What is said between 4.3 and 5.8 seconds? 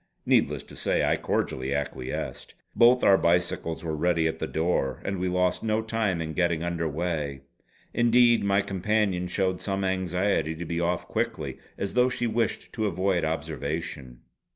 the door, and we lost